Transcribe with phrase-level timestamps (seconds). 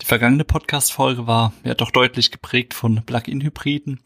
[0.00, 4.00] Die vergangene Podcast-Folge war ja doch deutlich geprägt von Plug-in-Hybriden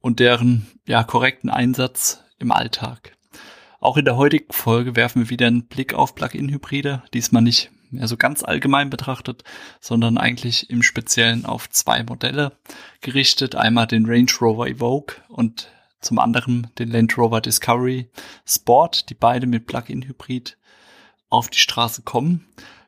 [0.00, 3.16] und deren ja korrekten Einsatz im Alltag.
[3.78, 8.08] Auch in der heutigen Folge werfen wir wieder einen Blick auf Plug-in-Hybride, diesmal nicht mehr
[8.08, 9.44] so ganz allgemein betrachtet,
[9.80, 12.58] sondern eigentlich im Speziellen auf zwei Modelle
[13.02, 13.54] gerichtet.
[13.54, 15.68] Einmal den Range Rover Evoque und
[16.00, 18.08] zum anderen den Land Rover Discovery
[18.46, 20.56] Sport, die beide mit Plug-in-Hybrid
[21.28, 22.46] auf die Straße kommen.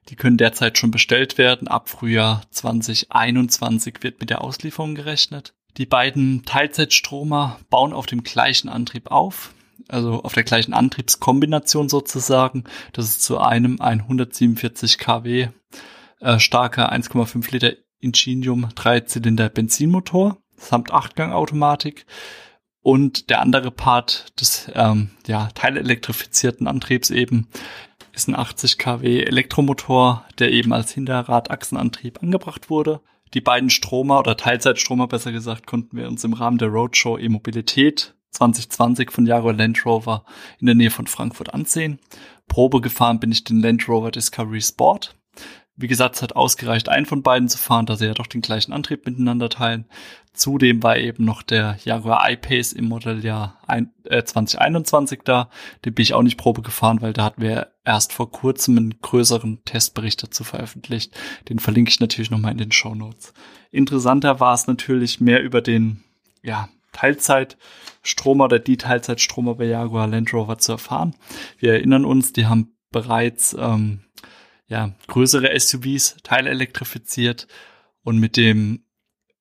[0.08, 1.68] Die können derzeit schon bestellt werden.
[1.68, 5.54] Ab Frühjahr 2021 wird mit der Auslieferung gerechnet.
[5.76, 9.52] Die beiden Teilzeitstromer bauen auf dem gleichen Antrieb auf
[9.88, 12.64] also auf der gleichen Antriebskombination sozusagen.
[12.92, 15.48] Das ist zu einem ein 147 kW
[16.20, 22.06] äh, starker 1,5 Liter Ingenium Dreizylinder Benzinmotor samt Achtgang-Automatik.
[22.80, 27.48] Und der andere Part des ähm, ja, teilelektrifizierten Antriebs eben
[28.18, 33.00] ist ein 80 kW Elektromotor, der eben als Hinterradachsenantrieb angebracht wurde.
[33.32, 38.14] Die beiden Stromer oder Teilzeitstromer besser gesagt konnten wir uns im Rahmen der Roadshow E-Mobilität
[38.30, 40.24] 2020 von Jaguar Land Rover
[40.58, 42.00] in der Nähe von Frankfurt ansehen.
[42.48, 45.14] Probe gefahren bin ich den Land Rover Discovery Sport.
[45.80, 48.40] Wie gesagt, es hat ausgereicht, einen von beiden zu fahren, da sie ja doch den
[48.40, 49.86] gleichen Antrieb miteinander teilen.
[50.32, 53.60] Zudem war eben noch der Jaguar I-Pace im Modelljahr
[54.08, 55.50] 2021 äh, da.
[55.84, 59.00] Den bin ich auch nicht Probe gefahren, weil da hatten wir erst vor kurzem einen
[59.00, 61.16] größeren Testbericht dazu veröffentlicht.
[61.48, 63.32] Den verlinke ich natürlich nochmal in den Show Notes.
[63.70, 66.02] Interessanter war es natürlich mehr über den,
[66.42, 71.14] ja, Teilzeitstromer oder die Teilzeitstromer bei Jaguar Land Rover zu erfahren.
[71.58, 74.00] Wir erinnern uns, die haben bereits ähm,
[74.68, 77.48] ja, größere SUVs teilelektrifiziert
[78.02, 78.84] und mit dem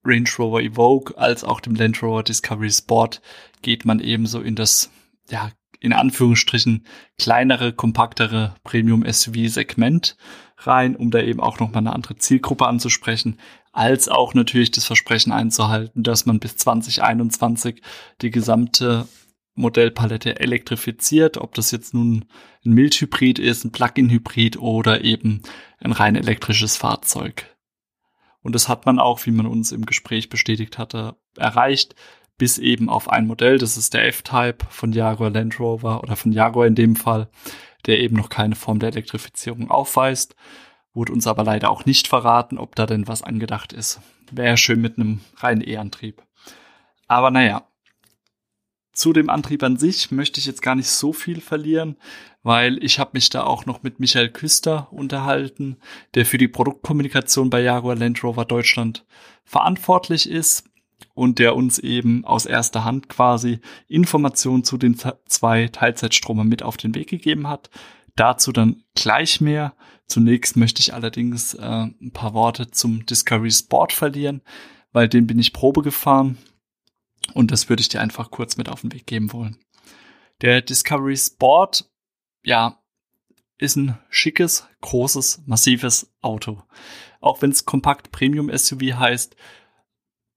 [0.04, 3.22] Range Rover Evoque als auch dem Land Rover Discovery Sport
[3.62, 4.90] geht man ebenso in das,
[5.30, 6.86] ja, in Anführungsstrichen
[7.20, 10.18] kleinere, kompaktere Premium-SUV-Segment
[10.60, 13.38] rein, um da eben auch nochmal eine andere Zielgruppe anzusprechen
[13.78, 17.84] als auch natürlich das Versprechen einzuhalten, dass man bis 2021
[18.24, 19.08] die gesamte
[19.58, 22.26] Modellpalette elektrifiziert, ob das jetzt nun
[22.66, 25.42] ein Mildhybrid ist, ein Plug-in-Hybrid oder eben
[25.80, 27.56] ein rein elektrisches Fahrzeug.
[28.42, 31.96] Und das hat man auch, wie man uns im Gespräch bestätigt hatte, erreicht,
[32.38, 36.32] bis eben auf ein Modell, das ist der F-Type von Jaguar Land Rover oder von
[36.32, 37.30] Jaguar in dem Fall,
[37.88, 40.36] der eben noch keine Form der Elektrifizierung aufweist.
[40.94, 44.00] Wurde uns aber leider auch nicht verraten, ob da denn was angedacht ist.
[44.32, 46.22] Wäre schön mit einem reinen E-Antrieb.
[47.08, 47.68] Aber naja,
[48.98, 51.98] zu dem Antrieb an sich möchte ich jetzt gar nicht so viel verlieren,
[52.42, 55.78] weil ich habe mich da auch noch mit Michael Küster unterhalten,
[56.16, 59.06] der für die Produktkommunikation bei Jaguar Land Rover Deutschland
[59.46, 60.64] verantwortlich ist
[61.14, 64.98] und der uns eben aus erster Hand quasi Informationen zu den
[65.28, 67.70] zwei Teilzeitstromern mit auf den Weg gegeben hat.
[68.16, 69.76] Dazu dann gleich mehr.
[70.08, 74.42] Zunächst möchte ich allerdings äh, ein paar Worte zum Discovery Sport verlieren,
[74.92, 76.40] weil den bin ich Probe gefahren
[77.34, 79.58] und das würde ich dir einfach kurz mit auf den Weg geben wollen.
[80.42, 81.90] Der Discovery Sport,
[82.44, 82.80] ja,
[83.58, 86.64] ist ein schickes, großes, massives Auto.
[87.22, 89.36] Auch wenn es kompakt Premium SUV heißt,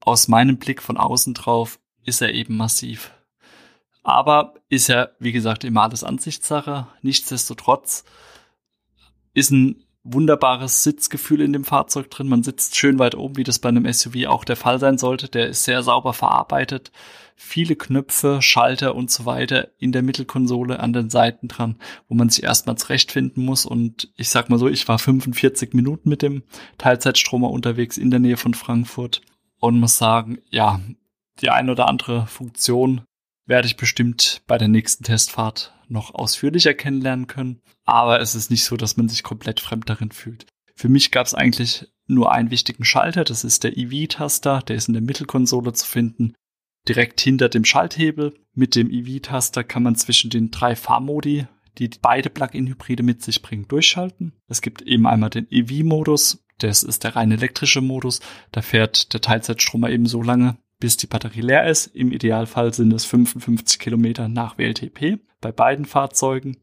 [0.00, 3.12] aus meinem Blick von außen drauf ist er eben massiv.
[4.02, 6.88] Aber ist ja, wie gesagt, immer alles Ansichtssache.
[7.02, 8.04] Nichtsdestotrotz
[9.34, 12.28] ist ein wunderbares Sitzgefühl in dem Fahrzeug drin.
[12.28, 15.28] Man sitzt schön weit oben, wie das bei einem SUV auch der Fall sein sollte.
[15.28, 16.90] Der ist sehr sauber verarbeitet.
[17.36, 21.76] Viele Knöpfe, Schalter und so weiter in der Mittelkonsole an den Seiten dran,
[22.08, 23.66] wo man sich erstmal zurechtfinden muss.
[23.66, 26.42] Und ich sag mal so, ich war 45 Minuten mit dem
[26.78, 29.22] Teilzeitstromer unterwegs in der Nähe von Frankfurt
[29.58, 30.80] und muss sagen, ja,
[31.40, 33.02] die ein oder andere Funktion
[33.46, 37.60] werde ich bestimmt bei der nächsten Testfahrt noch ausführlicher kennenlernen können.
[37.84, 40.46] Aber es ist nicht so, dass man sich komplett fremd darin fühlt.
[40.74, 44.88] Für mich gab es eigentlich nur einen wichtigen Schalter, das ist der EV-Taster, der ist
[44.88, 46.34] in der Mittelkonsole zu finden,
[46.88, 48.34] direkt hinter dem Schalthebel.
[48.54, 51.46] Mit dem EV-Taster kann man zwischen den drei Fahrmodi,
[51.78, 54.32] die beide Plug-in-Hybride mit sich bringen, durchschalten.
[54.48, 58.20] Es gibt eben einmal den EV-Modus, das ist der rein elektrische Modus,
[58.52, 61.86] da fährt der Teilzeitstromer eben so lange, bis die Batterie leer ist.
[61.88, 66.56] Im Idealfall sind es 55 Kilometer nach WLTP bei beiden Fahrzeugen.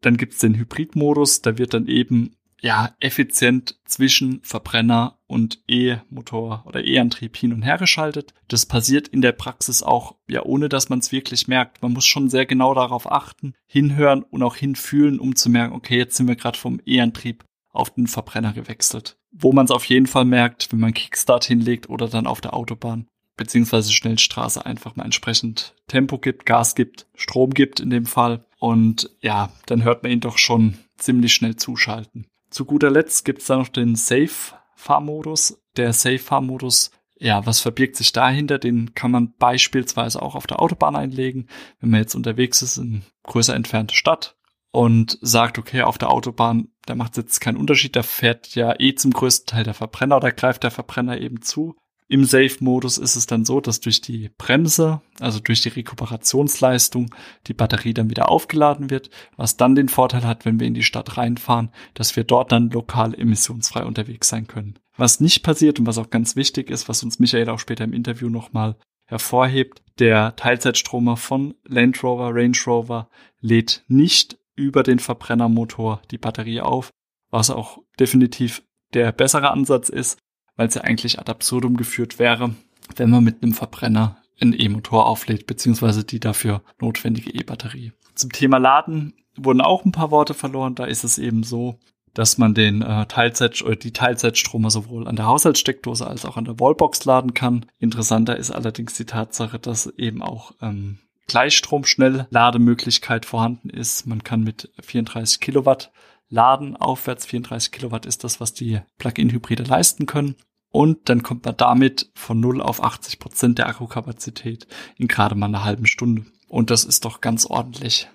[0.00, 6.64] Dann gibt es den Hybridmodus, da wird dann eben ja, effizient zwischen Verbrenner und E-Motor
[6.66, 8.34] oder E-Antrieb hin und her geschaltet.
[8.48, 11.82] Das passiert in der Praxis auch, ja, ohne dass man es wirklich merkt.
[11.82, 15.96] Man muss schon sehr genau darauf achten, hinhören und auch hinfühlen, um zu merken, okay,
[15.96, 19.16] jetzt sind wir gerade vom E-Antrieb auf den Verbrenner gewechselt.
[19.30, 22.52] Wo man es auf jeden Fall merkt, wenn man Kickstart hinlegt oder dann auf der
[22.54, 23.06] Autobahn
[23.40, 28.44] beziehungsweise Schnellstraße einfach mal entsprechend Tempo gibt, Gas gibt, Strom gibt in dem Fall.
[28.58, 32.26] Und ja, dann hört man ihn doch schon ziemlich schnell zuschalten.
[32.50, 35.58] Zu guter Letzt gibt's da noch den Safe-Fahrmodus.
[35.78, 38.58] Der Safe-Fahrmodus, ja, was verbirgt sich dahinter?
[38.58, 41.48] Den kann man beispielsweise auch auf der Autobahn einlegen,
[41.80, 44.36] wenn man jetzt unterwegs ist in größer entfernte Stadt
[44.70, 48.74] und sagt, okay, auf der Autobahn, da macht es jetzt keinen Unterschied, da fährt ja
[48.78, 51.74] eh zum größten Teil der Verbrenner oder greift der Verbrenner eben zu.
[52.12, 57.14] Im Safe-Modus ist es dann so, dass durch die Bremse, also durch die Rekuperationsleistung,
[57.46, 60.82] die Batterie dann wieder aufgeladen wird, was dann den Vorteil hat, wenn wir in die
[60.82, 64.76] Stadt reinfahren, dass wir dort dann lokal emissionsfrei unterwegs sein können.
[64.96, 67.92] Was nicht passiert und was auch ganz wichtig ist, was uns Michael auch später im
[67.92, 68.74] Interview nochmal
[69.06, 73.08] hervorhebt, der Teilzeitstromer von Land Rover, Range Rover
[73.38, 76.90] lädt nicht über den Verbrennermotor die Batterie auf,
[77.30, 78.64] was auch definitiv
[78.94, 80.18] der bessere Ansatz ist,
[80.60, 82.54] weil es ja eigentlich ad absurdum geführt wäre,
[82.96, 87.92] wenn man mit einem Verbrenner einen E-Motor auflädt, beziehungsweise die dafür notwendige E-Batterie.
[88.14, 90.74] Zum Thema Laden wurden auch ein paar Worte verloren.
[90.74, 91.78] Da ist es eben so,
[92.12, 96.44] dass man den äh, Teilzeit oder die Teilzeitstromer sowohl an der Haushaltssteckdose als auch an
[96.44, 97.64] der Wallbox laden kann.
[97.78, 104.06] Interessanter ist allerdings die Tatsache, dass eben auch ähm, Gleichstrom-Schnelllademöglichkeit vorhanden ist.
[104.06, 105.90] Man kann mit 34 Kilowatt
[106.28, 106.76] laden.
[106.76, 110.36] Aufwärts 34 Kilowatt ist das, was die Plug-in-Hybride leisten können.
[110.70, 115.46] Und dann kommt man damit von 0 auf 80 Prozent der Akkukapazität in gerade mal
[115.46, 116.26] einer halben Stunde.
[116.48, 118.08] Und das ist doch ganz ordentlich,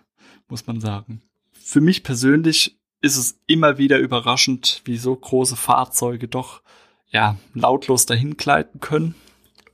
[0.47, 1.21] muss man sagen.
[1.53, 6.61] Für mich persönlich ist es immer wieder überraschend, wie so große Fahrzeuge doch
[7.07, 9.15] ja lautlos dahin gleiten können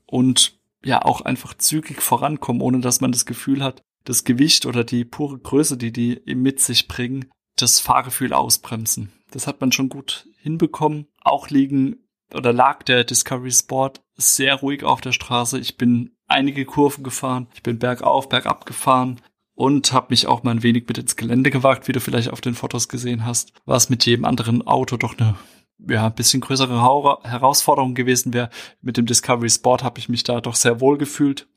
[0.06, 4.84] und ja auch einfach zügig vorankommen, ohne dass man das Gefühl hat, das Gewicht oder
[4.84, 9.12] die pure Größe, die die mit sich bringen, das Fahrgefühl ausbremsen.
[9.30, 11.08] Das hat man schon gut hinbekommen.
[11.22, 12.01] Auch liegen
[12.36, 15.60] oder lag der Discovery Sport sehr ruhig auf der Straße.
[15.60, 19.20] Ich bin einige Kurven gefahren, ich bin bergauf, bergab gefahren
[19.56, 22.42] und habe mich auch mal ein wenig mit ins Gelände gewagt, wie du vielleicht auf
[22.42, 25.36] den Fotos gesehen hast, was mit jedem anderen Auto doch eine
[25.90, 26.82] ja, ein bisschen größere
[27.24, 28.50] Herausforderung gewesen wäre.
[28.82, 31.48] Mit dem Discovery Sport habe ich mich da doch sehr wohl gefühlt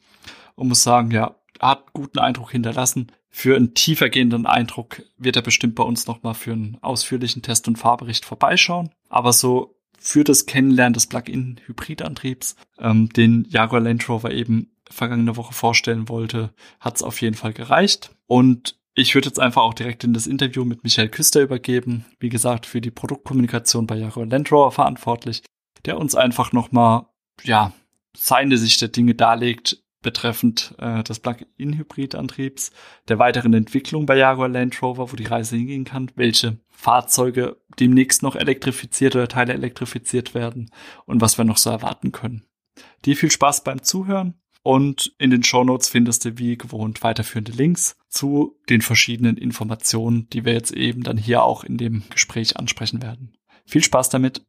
[0.54, 3.12] und muss sagen, ja, hat guten Eindruck hinterlassen.
[3.28, 7.76] Für einen tiefergehenden Eindruck wird er bestimmt bei uns nochmal für einen ausführlichen Test- und
[7.76, 8.90] Fahrbericht vorbeischauen.
[9.08, 15.54] Aber so für das Kennenlernen des Plug-in-Hybridantriebs, ähm, den Jaguar Land Rover eben vergangene Woche
[15.54, 18.14] vorstellen wollte, hat es auf jeden Fall gereicht.
[18.26, 22.04] Und ich würde jetzt einfach auch direkt in das Interview mit Michael Küster übergeben.
[22.20, 25.42] Wie gesagt, für die Produktkommunikation bei Jaguar Land Rover verantwortlich,
[25.86, 27.06] der uns einfach nochmal,
[27.42, 27.72] ja,
[28.14, 32.72] seine Sicht der Dinge darlegt, betreffend äh, des Plug-in-Hybrid-Antriebs,
[33.08, 38.22] der weiteren Entwicklung bei Jaguar Land Rover, wo die Reise hingehen kann, welche Fahrzeuge demnächst
[38.22, 40.70] noch elektrifiziert oder Teile elektrifiziert werden
[41.06, 42.44] und was wir noch so erwarten können.
[43.04, 47.96] Dir viel Spaß beim Zuhören und in den Shownotes findest du wie gewohnt weiterführende Links
[48.08, 53.02] zu den verschiedenen Informationen, die wir jetzt eben dann hier auch in dem Gespräch ansprechen
[53.02, 53.34] werden.
[53.66, 54.42] Viel Spaß damit!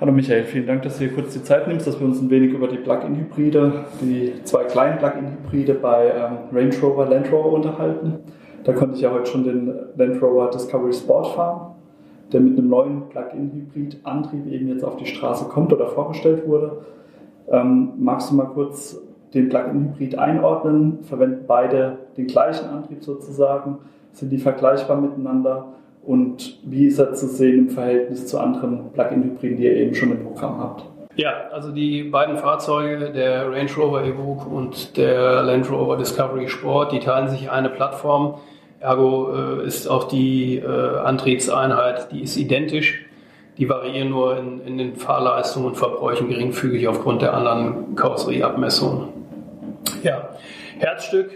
[0.00, 2.30] Hallo Michael, vielen Dank, dass du hier kurz die Zeit nimmst, dass wir uns ein
[2.30, 8.20] wenig über die Plug-in-Hybride, die zwei kleinen Plug-in-Hybride bei ähm, Range Rover, Land Rover unterhalten.
[8.64, 11.74] Da konnte ich ja heute schon den Land Rover Discovery Sport fahren,
[12.32, 16.78] der mit einem neuen Plug-in-Hybrid-Antrieb eben jetzt auf die Straße kommt oder vorgestellt wurde.
[17.48, 19.00] Ähm, magst du mal kurz
[19.34, 21.02] den Plug-in-Hybrid einordnen?
[21.02, 23.78] Verwenden beide den gleichen Antrieb sozusagen?
[24.12, 25.74] Sind die vergleichbar miteinander?
[26.02, 30.10] und wie ist er zu sehen im Verhältnis zu anderen Plug-in-Hybriden, die ihr eben schon
[30.12, 30.84] im Programm habt?
[31.16, 36.92] Ja, also die beiden Fahrzeuge, der Range Rover Evoque und der Land Rover Discovery Sport,
[36.92, 38.36] die teilen sich eine Plattform.
[38.80, 43.04] Ergo äh, ist auch die äh, Antriebseinheit, die ist identisch.
[43.58, 49.08] Die variieren nur in, in, den Fahrleistungen und Verbräuchen geringfügig aufgrund der anderen Karosserieabmessungen.
[50.02, 50.30] Ja,
[50.78, 51.30] Herzstück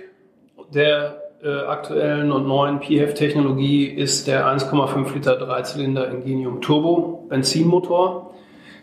[0.72, 8.34] der äh, aktuellen und neuen PHEV-Technologie ist der 1,5 Liter Dreizylinder Ingenium Turbo Benzinmotor,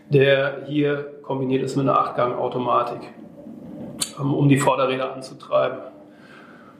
[0.10, 3.01] der hier kombiniert ist mit einer 8-Gang-Automatik,
[4.20, 5.80] ähm, um die Vorderräder anzutreiben.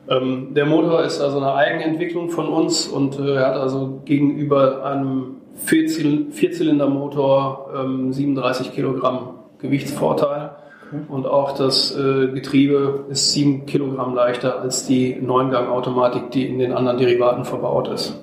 [0.08, 5.38] Ähm, der Motor ist also eine Eigenentwicklung von uns und äh, hat also gegenüber einem
[5.54, 7.70] Vierzylindermotor
[8.10, 10.50] 37 ähm, Kilogramm Gewichtsvorteil.
[11.08, 16.72] Und auch das äh, Getriebe ist 7 Kilogramm leichter als die Neungang-Automatik, die in den
[16.72, 18.22] anderen Derivaten verbaut ist.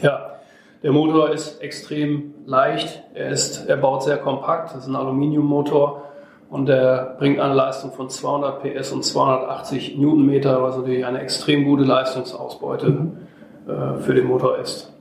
[0.00, 0.32] Ja,
[0.82, 6.02] Der Motor ist extrem leicht, er, ist, er baut sehr kompakt, das ist ein Aluminiummotor
[6.52, 11.64] und er bringt eine Leistung von 200 PS und 280 Newtonmeter, was natürlich eine extrem
[11.64, 13.16] gute Leistungsausbeute mhm.
[13.66, 14.92] äh, für den Motor ist.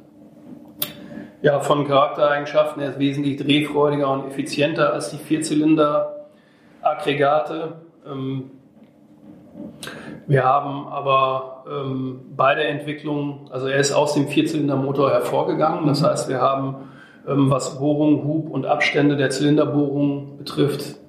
[1.42, 7.74] Ja, von Charaktereigenschaften, er ist wesentlich drehfreudiger und effizienter als die Vierzylinder-Aggregate.
[8.10, 8.52] Ähm,
[10.28, 15.86] wir haben aber ähm, bei der Entwicklung, also er ist aus dem Vierzylindermotor hervorgegangen.
[15.86, 16.76] Das heißt, wir haben,
[17.28, 21.01] ähm, was Bohrung, Hub und Abstände der Zylinderbohrungen betrifft,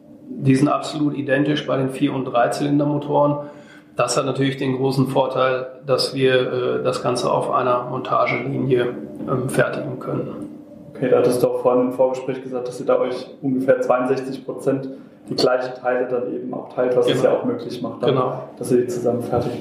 [0.42, 3.48] die sind absolut identisch bei den Vier- und Dreizylindermotoren.
[3.94, 8.94] Das hat natürlich den großen Vorteil, dass wir äh, das Ganze auf einer Montagelinie
[9.28, 10.48] ähm, fertigen können.
[10.94, 14.44] Okay, da hattest du auch vorhin im Vorgespräch gesagt, dass ihr da euch ungefähr 62
[14.44, 14.88] Prozent
[15.28, 17.18] die gleichen Teile dann eben auch teilt, was genau.
[17.18, 18.42] es ja auch möglich macht, dann, genau.
[18.58, 19.58] dass ihr die zusammen fertigt.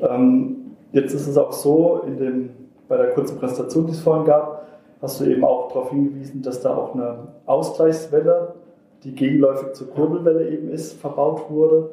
[0.00, 0.56] Ähm,
[0.92, 2.50] jetzt ist es auch so, in dem,
[2.88, 4.66] bei der kurzen Präsentation, die es vorhin gab,
[5.00, 8.54] hast du eben auch darauf hingewiesen, dass da auch eine Ausgleichswelle,
[9.06, 11.90] die gegenläufig zur Kurbelwelle eben ist, verbaut wurde.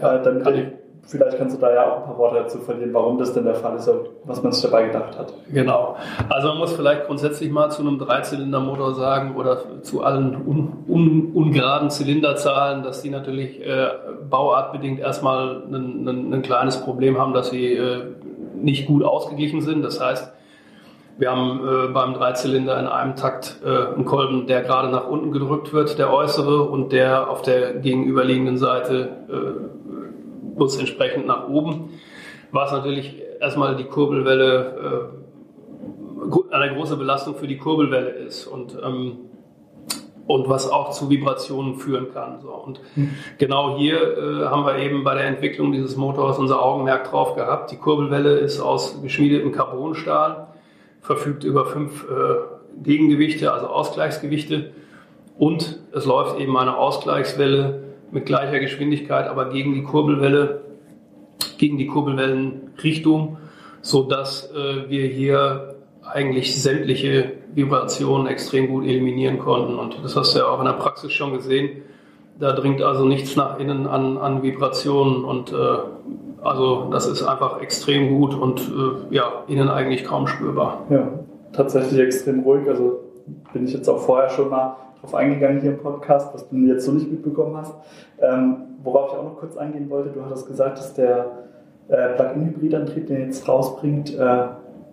[0.00, 0.66] Ja, äh, dann kann ich
[1.08, 3.54] Vielleicht kannst du da ja auch ein paar Worte dazu verlieren, warum das denn der
[3.54, 5.32] Fall ist und was man sich dabei gedacht hat.
[5.52, 5.96] Genau.
[6.28, 11.30] Also man muss vielleicht grundsätzlich mal zu einem Dreizylindermotor sagen oder zu allen un, un,
[11.32, 13.86] ungeraden Zylinderzahlen, dass die natürlich äh,
[14.28, 18.02] bauartbedingt erstmal ein, ein, ein, kleines Problem haben, dass sie äh,
[18.56, 19.84] nicht gut ausgeglichen sind.
[19.84, 20.32] Das heißt,
[21.18, 25.32] wir haben äh, beim Dreizylinder in einem Takt äh, einen Kolben, der gerade nach unten
[25.32, 31.90] gedrückt wird, der äußere, und der auf der gegenüberliegenden Seite äh, plus entsprechend nach oben,
[32.50, 39.18] was natürlich erstmal die Kurbelwelle äh, eine große Belastung für die Kurbelwelle ist und, ähm,
[40.26, 42.40] und was auch zu Vibrationen führen kann.
[42.40, 42.50] So.
[42.50, 43.14] Und mhm.
[43.38, 47.70] genau hier äh, haben wir eben bei der Entwicklung dieses Motors unser Augenmerk drauf gehabt.
[47.70, 50.48] Die Kurbelwelle ist aus geschmiedetem Carbonstahl,
[51.06, 54.72] verfügt über fünf äh, Gegengewichte, also Ausgleichsgewichte
[55.38, 60.62] und es läuft eben eine Ausgleichswelle mit gleicher Geschwindigkeit, aber gegen die Kurbelwelle,
[61.58, 63.38] gegen die Kurbelwellenrichtung,
[63.82, 69.78] so dass äh, wir hier eigentlich sämtliche Vibrationen extrem gut eliminieren konnten.
[69.78, 71.82] Und das hast du ja auch in der Praxis schon gesehen.
[72.38, 75.78] Da dringt also nichts nach innen an, an Vibrationen und äh,
[76.42, 80.82] also das ist einfach extrem gut und äh, ja, innen eigentlich kaum spürbar.
[80.90, 81.08] Ja,
[81.52, 82.68] tatsächlich extrem ruhig.
[82.68, 83.00] Also
[83.52, 86.84] bin ich jetzt auch vorher schon mal drauf eingegangen hier im Podcast, was du jetzt
[86.84, 87.74] so nicht mitbekommen hast.
[88.20, 91.26] Ähm, worauf ich auch noch kurz eingehen wollte, du hattest gesagt, dass der
[91.88, 94.46] äh, Plug-in-Hybridantrieb, den jetzt rausbringt, äh,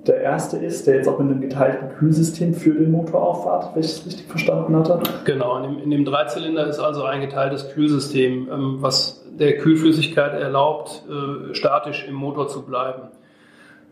[0.06, 3.84] der erste ist, der jetzt auch mit einem geteilten Kühlsystem für den Motor auffahrt, wenn
[3.84, 5.00] ich es richtig verstanden hatte.
[5.24, 10.34] Genau, in dem, in dem Dreizylinder ist also ein geteiltes Kühlsystem, ähm, was der Kühlflüssigkeit
[10.34, 13.10] erlaubt, äh, statisch im Motor zu bleiben.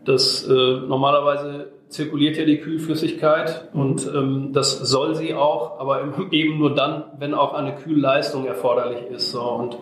[0.04, 6.58] Das äh, normalerweise zirkuliert ja die Kühlflüssigkeit und ähm, das soll sie auch, aber eben
[6.58, 9.30] nur dann, wenn auch eine Kühlleistung erforderlich ist.
[9.30, 9.42] So.
[9.42, 9.76] Und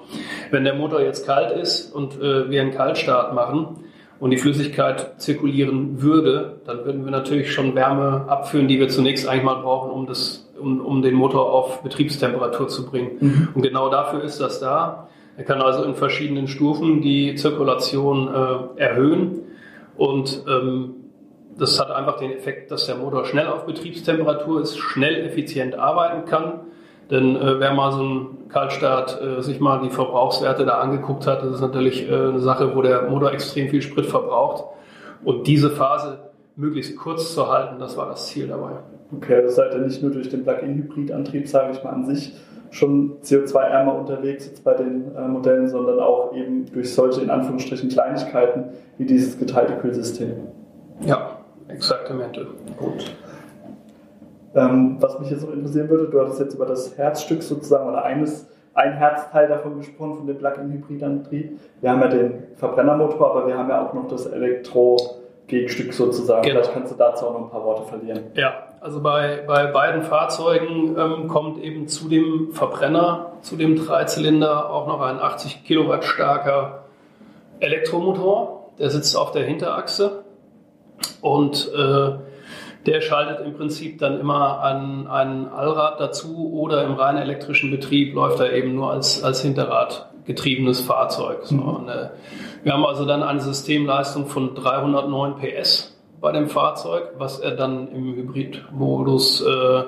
[0.51, 3.85] wenn der Motor jetzt kalt ist und äh, wir einen Kaltstart machen
[4.19, 9.29] und die Flüssigkeit zirkulieren würde, dann würden wir natürlich schon Wärme abführen, die wir zunächst
[9.29, 13.11] eigentlich mal brauchen, um, das, um, um den Motor auf Betriebstemperatur zu bringen.
[13.21, 13.49] Mhm.
[13.55, 15.09] Und genau dafür ist das da.
[15.41, 19.39] Er kann also in verschiedenen Stufen die Zirkulation äh, erhöhen
[19.97, 20.97] und ähm,
[21.59, 26.27] das hat einfach den Effekt, dass der Motor schnell auf Betriebstemperatur ist, schnell effizient arbeiten
[26.27, 26.61] kann.
[27.11, 31.43] Denn äh, wer mal so einen Kaltstart äh, sich mal die Verbrauchswerte da angeguckt hat,
[31.43, 34.65] das ist natürlich äh, eine Sache, wo der Motor extrem viel Sprit verbraucht.
[35.25, 36.19] Und diese Phase
[36.55, 38.73] möglichst kurz zu halten, das war das Ziel dabei.
[39.17, 42.35] Okay, also seid ihr nicht nur durch den Plug-in-Hybrid-Antrieb, sage ich mal, an sich
[42.71, 47.89] schon CO2-ärmer unterwegs jetzt bei den äh, Modellen, sondern auch eben durch solche in Anführungsstrichen
[47.89, 48.65] Kleinigkeiten
[48.99, 50.49] wie dieses geteilte Kühlsystem.
[51.05, 51.41] Ja,
[51.73, 52.47] Exaktamente.
[52.77, 53.15] Gut.
[54.55, 58.05] Ähm, was mich jetzt noch interessieren würde, du hattest jetzt über das Herzstück sozusagen oder
[58.05, 61.59] eines, ein Herzteil davon gesprochen, von dem Plug-in-Hybridantrieb.
[61.81, 66.43] Wir haben ja den Verbrennermotor, aber wir haben ja auch noch das Elektro-Gegenstück sozusagen.
[66.43, 66.55] Genau.
[66.61, 68.25] Vielleicht kannst du dazu auch noch ein paar Worte verlieren.
[68.35, 74.71] Ja, also bei, bei beiden Fahrzeugen ähm, kommt eben zu dem Verbrenner, zu dem Dreizylinder
[74.71, 76.85] auch noch ein 80 Kilowatt starker
[77.61, 78.71] Elektromotor.
[78.79, 80.25] Der sitzt auf der Hinterachse
[81.21, 82.13] und äh,
[82.87, 88.15] der schaltet im Prinzip dann immer an ein Allrad dazu oder im rein elektrischen Betrieb
[88.15, 91.41] läuft er eben nur als, als Hinterrad getriebenes Fahrzeug.
[91.43, 91.69] So, mhm.
[91.69, 92.09] und, äh,
[92.63, 95.90] wir haben also dann eine Systemleistung von 309 PS
[96.21, 99.83] bei dem Fahrzeug, was er dann im Hybridmodus äh,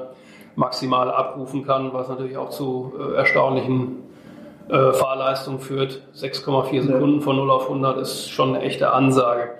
[0.56, 4.02] maximal abrufen kann, was natürlich auch zu äh, erstaunlichen
[4.68, 6.02] äh, Fahrleistungen führt.
[6.14, 9.50] 6,4 Sekunden von 0 auf 100 ist schon eine echte Ansage.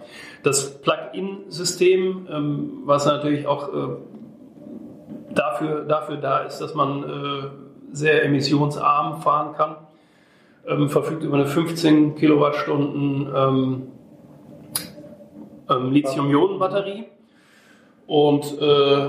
[0.42, 3.88] Das Plug-in-System, ähm, was natürlich auch äh,
[5.34, 7.48] dafür, dafür da ist, dass man äh,
[7.92, 9.76] sehr emissionsarm fahren kann,
[10.66, 13.82] ähm, verfügt über eine 15 Kilowattstunden ähm,
[15.72, 17.04] ähm, Lithium-Ionen-Batterie
[18.06, 19.08] und äh,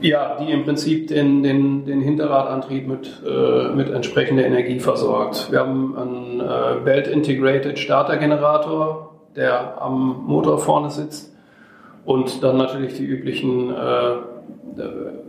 [0.00, 5.52] ja, die im Prinzip den, den, den Hinterradantrieb mit, äh, mit entsprechender Energie versorgt.
[5.52, 11.36] Wir haben einen äh, Belt Integrated Starter Generator, der am Motor vorne sitzt
[12.04, 14.16] und dann natürlich die üblichen äh,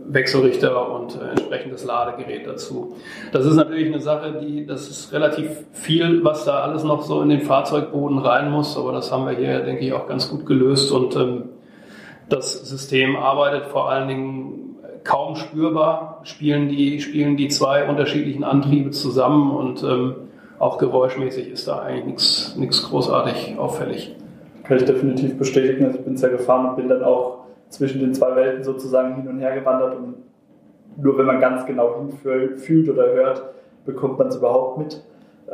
[0.06, 2.96] Wechselrichter und äh, entsprechendes Ladegerät dazu.
[3.32, 7.22] Das ist natürlich eine Sache, die, das ist relativ viel, was da alles noch so
[7.22, 10.46] in den Fahrzeugboden rein muss, aber das haben wir hier, denke ich, auch ganz gut
[10.46, 11.44] gelöst und ähm,
[12.28, 18.90] das System arbeitet vor allen Dingen kaum spürbar, spielen die, spielen die zwei unterschiedlichen Antriebe
[18.90, 20.14] zusammen und ähm,
[20.58, 24.14] auch geräuschmäßig ist da eigentlich nichts, nichts großartig auffällig.
[24.62, 25.86] Kann ich definitiv bestätigen.
[25.86, 27.41] Also ich bin sehr gefahren und bin dann auch
[27.72, 30.16] zwischen den zwei Welten sozusagen hin und her gewandert und
[30.96, 33.42] nur wenn man ganz genau hinfühlt oder hört,
[33.86, 35.02] bekommt man es überhaupt mit.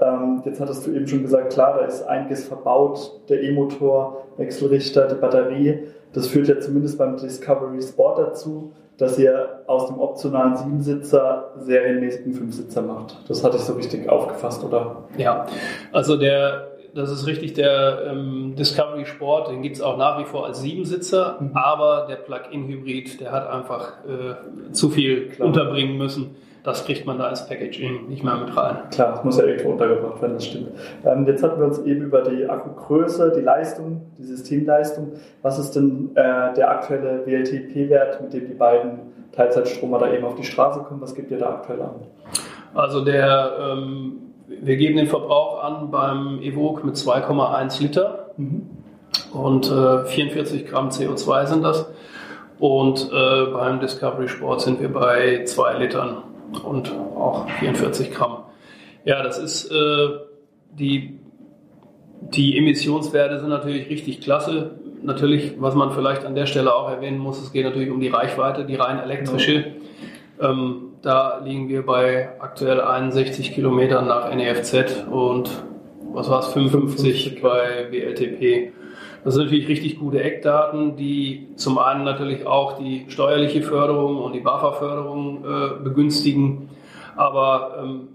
[0.01, 5.07] Ähm, jetzt hattest du eben schon gesagt, klar, da ist einiges verbaut, der E-Motor, Wechselrichter,
[5.07, 5.85] die Batterie.
[6.13, 12.33] Das führt ja zumindest beim Discovery Sport dazu, dass ihr aus dem optionalen Siebensitzer serienmäßigen
[12.33, 13.17] Fünfsitzer macht.
[13.29, 15.05] Das hatte ich so richtig aufgefasst, oder?
[15.17, 15.47] Ja,
[15.93, 20.25] also der, das ist richtig, der ähm, Discovery Sport, den gibt es auch nach wie
[20.25, 21.51] vor als Siebensitzer, mhm.
[21.55, 25.49] aber der Plug-in-Hybrid, der hat einfach äh, zu viel Klar.
[25.49, 26.37] unterbringen müssen
[26.69, 28.77] das kriegt man da ins Packaging nicht mehr mit rein.
[28.91, 30.69] Klar, das muss ja irgendwo untergebracht werden, das stimmt.
[31.05, 35.13] Ähm, jetzt hatten wir uns eben über die Akkugröße, die Leistung, die Systemleistung.
[35.43, 38.99] Was ist denn äh, der aktuelle WLTP-Wert, mit dem die beiden
[39.33, 41.01] Teilzeitstromer da eben auf die Straße kommen?
[41.01, 41.95] Was gibt ihr da aktuell an?
[42.75, 48.69] Also der, ähm, wir geben den Verbrauch an beim Evoque mit 2,1 Liter mhm.
[49.33, 51.87] und äh, 44 Gramm CO2 sind das.
[52.59, 56.23] Und äh, beim Discovery Sport sind wir bei 2 Litern
[56.65, 58.39] und auch 44 Gramm.
[59.05, 60.09] Ja, das ist äh,
[60.73, 61.19] die,
[62.21, 64.73] die Emissionswerte sind natürlich richtig klasse.
[65.03, 68.09] Natürlich, was man vielleicht an der Stelle auch erwähnen muss, es geht natürlich um die
[68.09, 69.73] Reichweite, die rein elektrische.
[70.41, 75.51] Ähm, da liegen wir bei aktuell 61 Kilometern nach NEFZ und
[76.13, 78.73] was war es, 55 bei WLTP.
[79.25, 84.33] Das sind natürlich richtig gute Eckdaten, die zum einen natürlich auch die steuerliche Förderung und
[84.33, 86.71] die BAFA-Förderung äh, begünstigen.
[87.17, 88.09] Aber ähm,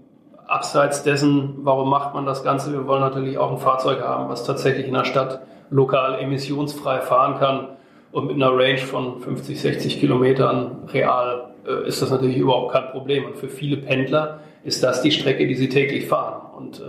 [0.46, 2.72] abseits dessen, warum macht man das Ganze?
[2.72, 7.38] Wir wollen natürlich auch ein Fahrzeug haben, was tatsächlich in der Stadt lokal emissionsfrei fahren
[7.38, 7.68] kann.
[8.14, 12.86] Und mit einer Range von 50, 60 Kilometern real äh, ist das natürlich überhaupt kein
[12.92, 13.26] Problem.
[13.26, 16.40] Und für viele Pendler ist das die Strecke, die sie täglich fahren.
[16.56, 16.82] Und äh,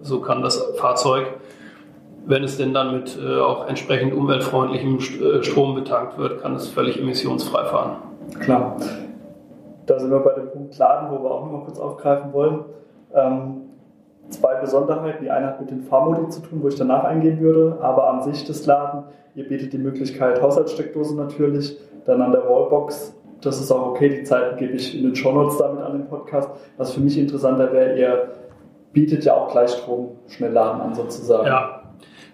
[0.00, 1.26] so kann das Fahrzeug
[2.26, 6.68] wenn es denn dann mit äh, auch entsprechend umweltfreundlichem äh, Strom betankt wird, kann es
[6.68, 7.96] völlig emissionsfrei fahren.
[8.40, 8.76] Klar.
[9.86, 12.64] Da sind wir bei dem Punkt Laden, wo wir auch noch mal kurz aufgreifen wollen.
[13.14, 13.62] Ähm,
[14.28, 15.24] zwei Besonderheiten.
[15.24, 18.22] Die eine hat mit den Fahrmodi zu tun, wo ich danach eingehen würde, aber an
[18.22, 19.04] sich das Laden.
[19.36, 23.14] Ihr bietet die Möglichkeit Haushaltssteckdose natürlich, dann an der Wallbox.
[23.40, 26.50] Das ist auch okay, die Zeiten gebe ich in den Shownotes damit an den Podcast.
[26.76, 28.30] Was für mich interessanter wäre, ihr
[28.92, 31.46] bietet ja auch Gleichstrom Schnellladen an sozusagen.
[31.46, 31.82] Ja,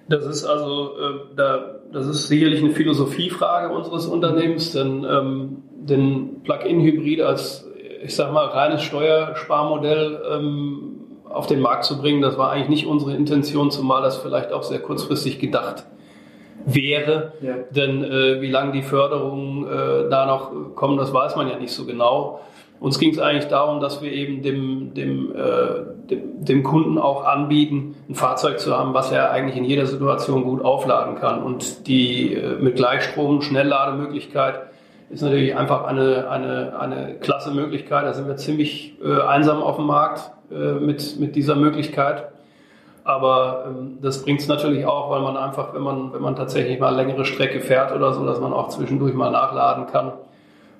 [0.09, 6.43] das ist also, äh, da, das ist sicherlich eine Philosophiefrage unseres Unternehmens, denn ähm, den
[6.45, 7.69] Plug-in-Hybrid als,
[8.03, 12.87] ich sag mal, reines Steuersparmodell ähm, auf den Markt zu bringen, das war eigentlich nicht
[12.87, 15.85] unsere Intention, zumal das vielleicht auch sehr kurzfristig gedacht
[16.67, 17.33] wäre.
[17.41, 17.55] Ja.
[17.71, 21.73] Denn äh, wie lange die Förderungen äh, da noch kommen, das weiß man ja nicht
[21.73, 22.41] so genau.
[22.79, 27.25] Uns ging es eigentlich darum, dass wir eben dem, dem, äh, dem, dem, Kunden auch
[27.25, 31.43] anbieten, ein Fahrzeug zu haben, was er eigentlich in jeder Situation gut aufladen kann.
[31.43, 34.61] Und die äh, mit Gleichstrom Schnelllademöglichkeit
[35.09, 38.05] ist natürlich einfach eine, eine, eine klasse Möglichkeit.
[38.05, 42.29] Da sind wir ziemlich äh, einsam auf dem Markt äh, mit, mit dieser Möglichkeit.
[43.07, 46.81] Aber ähm, das bringt es natürlich auch, weil man einfach, wenn man, wenn man tatsächlich
[46.81, 50.12] mal längere Strecke fährt oder so, dass man auch zwischendurch mal nachladen kann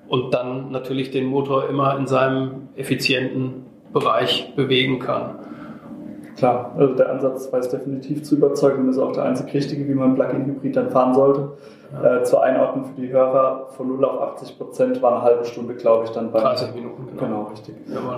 [0.09, 5.35] und dann natürlich den Motor immer in seinem effizienten Bereich bewegen kann.
[6.37, 9.95] Klar, also der Ansatz weiß definitiv zu überzeugen und ist auch der einzig richtige, wie
[9.95, 11.49] man Plug-in-Hybrid dann fahren sollte.
[11.91, 12.17] Ja.
[12.17, 15.73] Äh, zur Einordnung für die Hörer, von 0 auf 80 Prozent war eine halbe Stunde,
[15.73, 17.07] glaube ich, dann bei 30 Minuten.
[17.07, 17.73] Genau, genau richtig.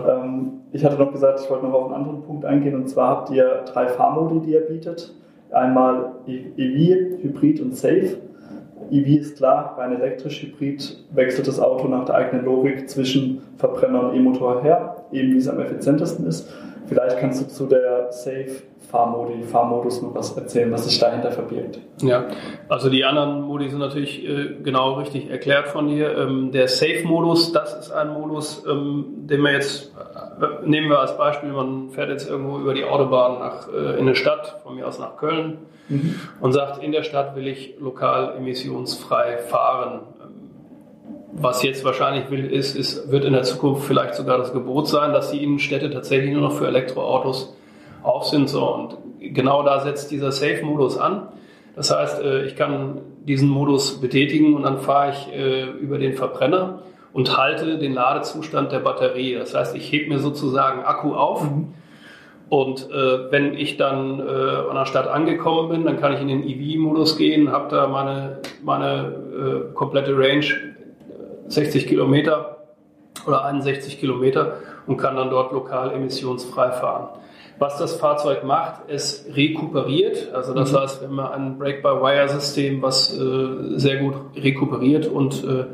[0.07, 3.09] Ähm, ich hatte noch gesagt, ich wollte noch auf einen anderen Punkt eingehen und zwar
[3.09, 5.15] habt ihr drei Fahrmodi, die ihr bietet.
[5.51, 8.17] Einmal EV, Hybrid und Safe.
[8.91, 14.09] EV ist klar, rein elektrisch, Hybrid wechselt das Auto nach der eigenen Logik zwischen Verbrenner
[14.09, 16.49] und E-Motor her, eben wie es am effizientesten ist.
[16.89, 21.79] Vielleicht kannst du zu der Safe Fahrmodi, Fahrmodus noch was erzählen, was sich dahinter verbirgt.
[22.01, 22.25] Ja,
[22.67, 26.17] also die anderen Modi sind natürlich äh, genau richtig erklärt von dir.
[26.17, 29.93] Ähm, der Safe-Modus, das ist ein Modus, ähm, den wir jetzt,
[30.41, 34.07] äh, nehmen wir als Beispiel, man fährt jetzt irgendwo über die Autobahn nach, äh, in
[34.07, 36.15] eine Stadt, von mir aus nach Köln, mhm.
[36.41, 40.01] und sagt, in der Stadt will ich lokal emissionsfrei fahren.
[41.31, 45.13] Was jetzt wahrscheinlich will, ist, ist, wird in der Zukunft vielleicht sogar das Gebot sein,
[45.13, 47.55] dass die Innenstädte tatsächlich nur noch für Elektroautos
[48.01, 48.49] auf sind.
[48.49, 48.65] So.
[48.65, 51.29] Und genau da setzt dieser Safe-Modus an.
[51.75, 56.13] Das heißt, äh, ich kann diesen Modus betätigen und dann fahre ich äh, über den
[56.13, 56.79] Verbrenner
[57.13, 59.35] und halte den Ladezustand der Batterie.
[59.35, 61.43] Das heißt, ich hebe mir sozusagen Akku auf.
[61.43, 61.73] Mhm.
[62.49, 66.27] Und äh, wenn ich dann äh, an der Stadt angekommen bin, dann kann ich in
[66.27, 70.45] den EV-Modus gehen, habe da meine, meine äh, komplette Range
[71.49, 72.57] 60 Kilometer
[73.27, 74.57] oder 61 Kilometer
[74.87, 77.09] und kann dann dort lokal emissionsfrei fahren.
[77.59, 80.33] Was das Fahrzeug macht, es rekuperiert.
[80.33, 80.77] Also das mhm.
[80.77, 85.65] heißt, wenn man ein Brake-by-Wire-System, was äh, sehr gut rekuperiert und äh,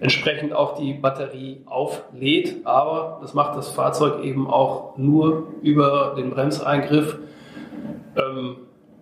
[0.00, 2.64] entsprechend auch die Batterie auflädt.
[2.64, 7.18] Aber das macht das Fahrzeug eben auch nur über den Bremseingriff.
[8.16, 8.56] Ähm,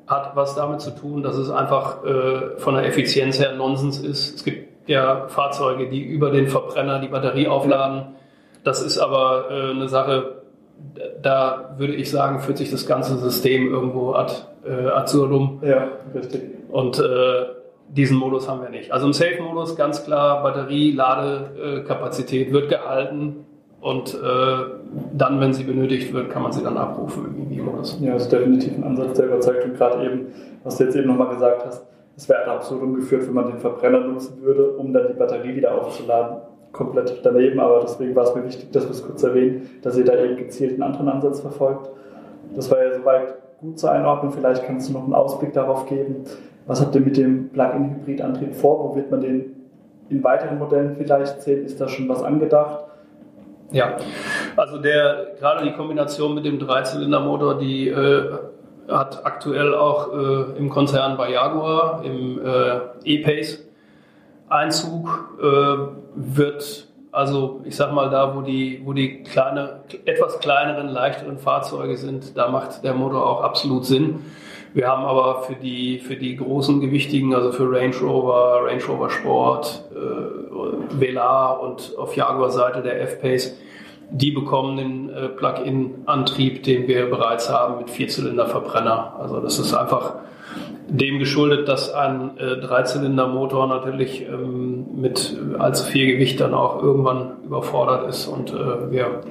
[0.06, 4.34] hat was damit zu tun, dass es einfach äh, von der Effizienz her Nonsens ist.
[4.36, 8.14] Es gibt der Fahrzeuge, die über den Verbrenner die Batterie aufladen.
[8.62, 10.42] Das ist aber äh, eine Sache,
[11.22, 14.34] da würde ich sagen, führt sich das ganze System irgendwo ad
[14.66, 15.60] äh, absurdum.
[15.62, 16.42] Ja, richtig.
[16.70, 17.46] Und äh,
[17.88, 18.92] diesen Modus haben wir nicht.
[18.92, 23.46] Also im Safe-Modus ganz klar, Batterie, Ladekapazität wird gehalten
[23.80, 24.18] und äh,
[25.12, 27.98] dann, wenn sie benötigt wird, kann man sie dann abrufen im EV-Modus.
[28.00, 29.64] Ja, das ist definitiv ein Ansatz, der überzeugt.
[29.64, 30.26] Und gerade eben,
[30.64, 34.00] was du jetzt eben nochmal gesagt hast, es wäre absurd umgeführt, wenn man den Verbrenner
[34.00, 36.38] nutzen würde, um dann die Batterie wieder aufzuladen.
[36.72, 40.04] Komplett daneben, aber deswegen war es mir wichtig, dass wir es kurz erwähnen, dass ihr
[40.04, 41.88] da eben gezielt einen anderen Ansatz verfolgt.
[42.56, 44.32] Das war ja soweit gut zur Einordnung.
[44.32, 46.24] Vielleicht kannst du noch einen Ausblick darauf geben.
[46.66, 48.90] Was habt ihr mit dem Plug-in-Hybrid-Antrieb vor?
[48.90, 49.54] Wo wird man den
[50.08, 51.64] in weiteren Modellen vielleicht sehen?
[51.64, 52.84] Ist da schon was angedacht?
[53.70, 53.96] Ja,
[54.56, 58.32] also der, gerade die Kombination mit dem Dreizylindermotor, die äh,
[58.88, 63.64] hat aktuell auch äh, im Konzern bei Jaguar im äh, E-Pace
[64.48, 65.76] Einzug, äh,
[66.14, 71.96] wird also ich sag mal da, wo die, wo die kleine, etwas kleineren, leichteren Fahrzeuge
[71.96, 74.24] sind, da macht der Motor auch absolut Sinn.
[74.72, 79.10] Wir haben aber für die, für die großen gewichtigen, also für Range Rover, Range Rover
[79.10, 83.56] Sport, äh, Velar und auf Jaguar-Seite der F-Pace,
[84.14, 89.16] die bekommen den äh, Plug-in-Antrieb, den wir bereits haben mit Vierzylinder-Verbrenner.
[89.18, 90.14] Also das ist einfach
[90.86, 97.42] dem geschuldet, dass ein äh, Dreizylindermotor natürlich ähm, mit allzu viel Gewicht dann auch irgendwann
[97.44, 99.22] überfordert ist und äh, wir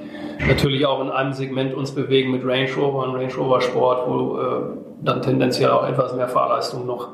[0.46, 4.38] natürlich auch in einem Segment uns bewegen mit Range Rover und Range Rover Sport, wo
[4.38, 4.60] äh,
[5.02, 7.08] dann tendenziell auch etwas mehr Fahrleistung noch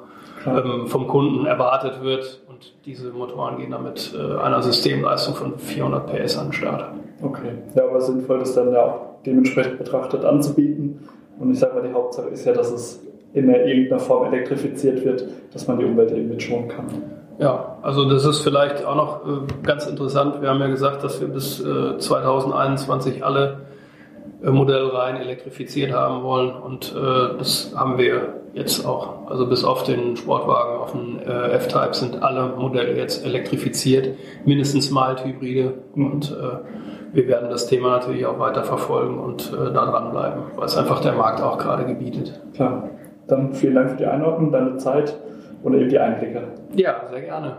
[0.45, 5.59] ähm, vom Kunden erwartet wird und diese Motoren gehen dann mit äh, einer Systemleistung von
[5.59, 6.85] 400 PS an den Start.
[7.23, 11.01] Okay, ja, aber sinnvoll, das dann ja auch dementsprechend betrachtet anzubieten.
[11.39, 13.03] Und ich sage mal, die Hauptsache ist ja, dass es
[13.33, 16.87] in irgendeiner Form elektrifiziert wird, dass man die Umwelt eben mit schonen kann.
[17.39, 20.43] Ja, also das ist vielleicht auch noch äh, ganz interessant.
[20.43, 23.61] Wir haben ja gesagt, dass wir bis äh, 2021 alle
[24.43, 29.27] äh, Modellreihen elektrifiziert haben wollen und äh, das haben wir jetzt auch.
[29.31, 34.91] Also bis auf den Sportwagen, auf den äh, F-Type sind alle Modelle jetzt elektrifiziert, mindestens
[34.91, 36.07] Mild-Hybride mhm.
[36.13, 40.65] und äh, wir werden das Thema natürlich auch weiter verfolgen und äh, da dranbleiben, weil
[40.65, 42.41] es einfach der Markt auch gerade gebietet.
[42.55, 42.89] Klar.
[43.27, 45.17] Dann vielen Dank für die Einordnung, deine Zeit
[45.63, 46.43] und eben die Einblicke.
[46.75, 47.57] Ja, sehr gerne.